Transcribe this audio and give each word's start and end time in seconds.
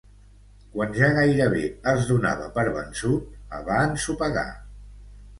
Quan 0.75 0.93
ja 0.99 1.09
gairebé 1.17 1.65
es 1.91 2.07
donava 2.11 2.47
per 2.55 2.63
vençut, 2.77 3.27
la 3.51 3.59
va 3.69 3.77
ensopegar. 3.91 4.47